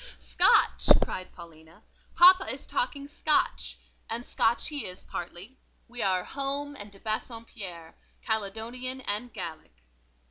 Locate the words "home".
6.23-6.75